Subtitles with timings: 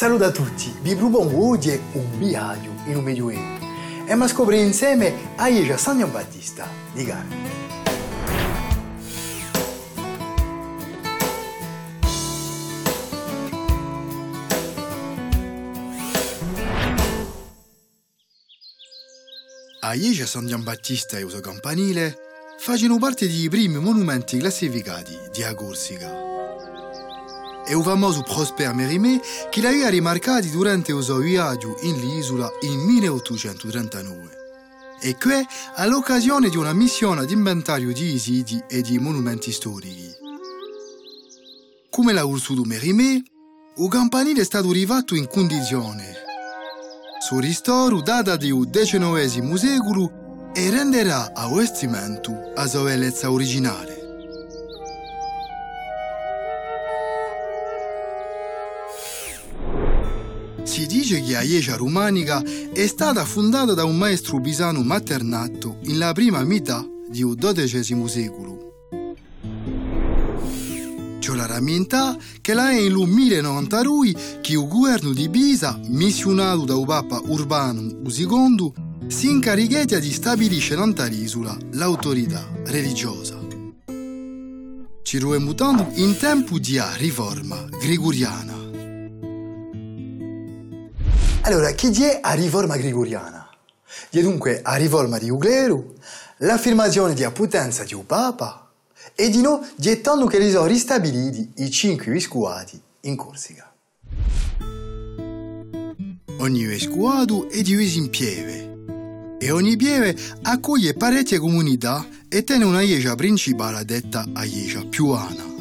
[0.00, 3.58] Saluto a tutti, vi propongo oggi un viaggio in un medioevo
[4.06, 7.36] e ma scoprire insieme a Iecia San Gian Battista di Carmi.
[19.80, 22.16] A Iecia San Gian Battista e uso campanile
[22.58, 26.29] facciano parte dei primi monumenti classificati di Corsica
[27.66, 32.78] e il famoso Prosper Mérimée che l'aveva rimarcato durante il suo viaggio in l'isola in
[32.80, 34.38] 1839.
[35.02, 35.46] E qui
[35.76, 40.10] all'occasione di una missione di inventario di siti e di monumenti storici.
[41.90, 43.22] Come l'ha ursuto Mérimée,
[43.76, 46.14] il campanile è stato arrivato in condizione.
[47.18, 53.89] Su ristoro data del XIX secolo e renderà a vestimento a sua bellezza originale.
[60.70, 66.44] Si dice che Aiecia Rumanica è stata fondata da un maestro pisano maternato nella prima
[66.44, 68.86] metà del XII secolo.
[71.18, 76.80] C'è la rammenta che là è in 1092 che il governo di Pisa, missionato da
[76.84, 78.72] Papa Urbano II,
[79.08, 83.36] si incarichetta di stabilire nell'isola l'autorità religiosa.
[85.02, 88.59] Ci ruemutando in tempo di riforma gregoriana.
[91.50, 93.50] Allora, chi è la riforma gregoriana?
[94.08, 95.94] È dunque la riforma di Ugleru,
[96.38, 98.70] l'affermazione di potenza di un Papa
[99.16, 103.68] e di no gettando che li sono ristabiliti i cinque vescovati in Corsica.
[106.38, 112.82] Ogni vescovato è diviso in pieve e ogni pieve accoglie parecchie comunità e tiene una
[112.82, 115.42] chiesa principale detta a chiesa più ana.
[115.42, 115.59] C'è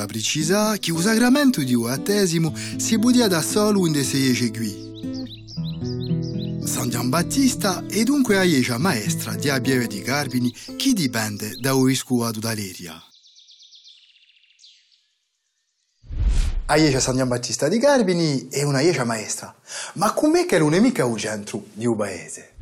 [0.00, 4.88] la precisa che il sacramento di battesimo si podia da solo in sei qui.
[6.64, 11.84] San Giambattista è dunque la chiesa maestra di Abieve di Carpini che dipende da un
[11.84, 13.02] vescovato d'Aleria.
[16.66, 19.54] La chiesa San Giambattista di Carpini è una chiesa maestra,
[19.94, 22.54] ma com'è che non è mica il centro di un paese?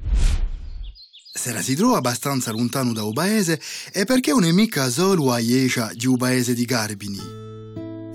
[1.38, 3.60] Se la si trova abbastanza lontano da un paese
[3.92, 7.20] è perché non è mica solo a Iescia di un paese di Carpini.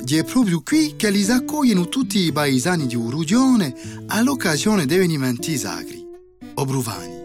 [0.06, 3.74] È proprio qui che li accogliono tutti i paesani di Urugione
[4.08, 6.06] all'occasione di avvenimenti sacri,
[6.56, 7.22] o bruvani.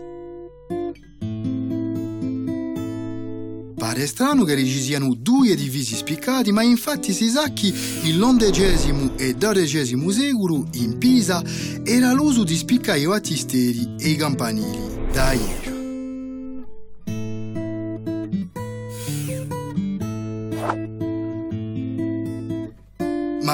[3.77, 9.35] Pare strano che ci siano due edifici spiccati, ma infatti si sa che nell'undicesimo e
[9.35, 11.43] dodicesimo secolo in Pisa
[11.83, 15.68] era l'uso di spiccare i battisteri e i campanili da Iescia.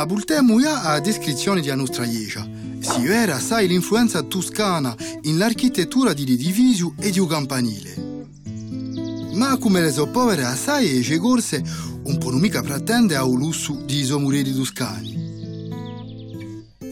[0.05, 2.47] Ma bultemo ja a descrizione di nostra Iescia.
[2.79, 7.95] Si vera assai l'influenza toscana in l'architettura di l'edificio e di un campanile.
[9.33, 11.65] Ma come le so povere assai e c'è corse,
[12.03, 15.23] un po' non mica pretende a un lusso di isomureri toscani.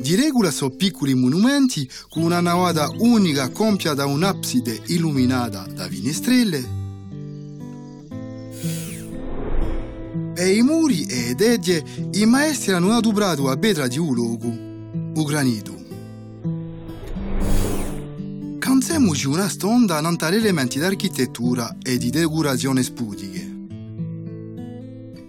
[0.00, 6.81] Di regola sono piccoli monumenti con una navata unica compia da un'abside illuminata da finestrelle
[10.42, 14.48] e i muri e le teglie i maestri hanno adoprato a pietra di un luogo,
[14.48, 15.80] il granito.
[18.58, 23.50] Canziamoci una stonda nantare elementi d'architettura e di decorazione spudiche.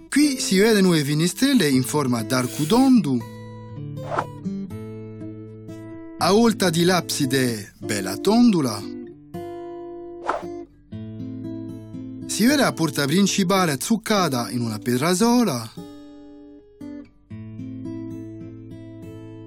[0.10, 3.18] Qui si vedono le finestrelle in forma d'arcudondo,
[6.18, 8.82] a volta di l'abside bella tondola,
[12.34, 15.72] Si vede la porta principale zuccata in una pietra sola.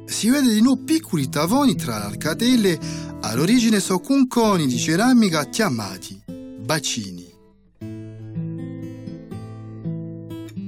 [0.05, 2.79] Si vede di nuovo piccoli tavoni tra le arcatelle,
[3.23, 6.23] all'origine sono cunconi di ceramica chiamati
[6.61, 7.29] bacini.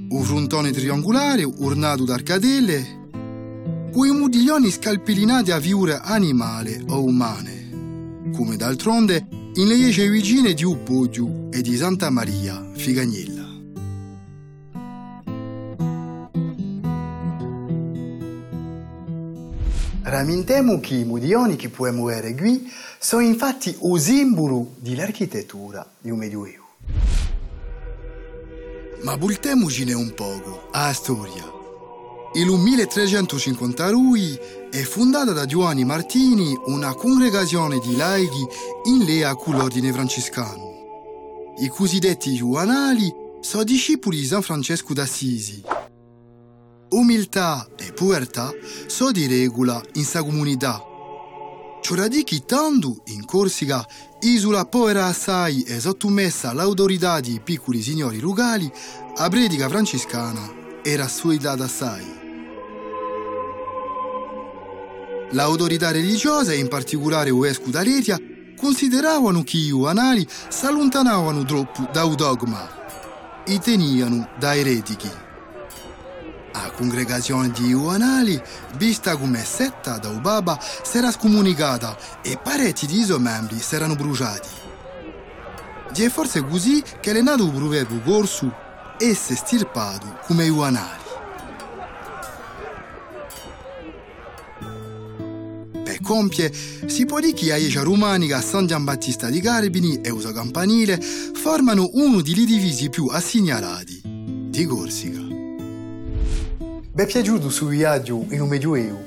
[0.09, 8.57] Un frontone triangolare ornato d'arcatelle, con i modiglioni scalpellinati a figure animali o umane, come
[8.57, 9.25] d'altronde
[9.55, 13.47] in le dieci vicine di Uppoggio e di Santa Maria, Figagnella.
[20.03, 26.19] Ramintemo che i modioni che possiamo vedere qui sono infatti un simbolo dell'architettura di un
[26.19, 26.67] medioevo.
[29.03, 31.58] Ma voltemocene un poco alla storia.
[32.33, 38.45] Il 1352 è fondata da Giovanni Martini una congregazione di laici
[38.83, 41.55] in lea con l'ordine francescano.
[41.57, 45.63] I cosiddetti Giovanali sono discepoli di San Francesco d'Assisi.
[46.89, 48.51] umiltà e puertà
[48.85, 50.83] sono di regola in sa comunità.
[51.81, 53.83] Ciò di che tanto in Corsica,
[54.19, 58.71] isola povera assai e sottomessa all'autorità di piccoli signori rugali,
[59.15, 62.27] a predica francescana era suidata assai.
[65.31, 68.19] L'autorità religiosa, in particolare vescovo d'Aretia,
[68.57, 75.09] consideravano che i giovanali si allontanavano troppo dal dogma e tenivano da eretici.
[76.51, 78.41] La congregazione di giovanali,
[78.75, 83.95] vista come setta da Ubaba, si era scomunicata e parecchi di suoi membri si erano
[83.95, 84.49] bruciati.
[85.89, 88.67] Ed è forse così che è nato il proverbio corso
[88.99, 91.07] esse stirpato come giovanali.
[96.09, 100.99] compie, si può dire che la Chiesa romanica San Giambattista di Garbini e Uso Campanile
[100.99, 104.01] formano uno degli edifici più assegnalati
[104.49, 105.19] di Corsica.
[106.95, 109.03] È piaciuto su viaggio in un Medioevo?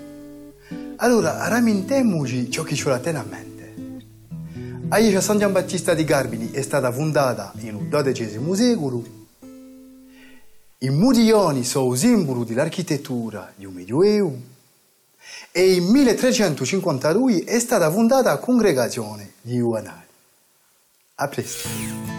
[0.98, 3.50] Allora ramentiamoci ciò che ci la tiene a mente.
[4.88, 9.21] Chiesa San Giambattista di Garbini è stata fondata nel XII secolo.
[10.82, 14.36] I modiglioni sono simbolo dell'architettura di un Medioevo
[15.52, 20.06] e in 1352 è stata fondata la congregazione di Uanari.
[21.14, 22.11] A presto!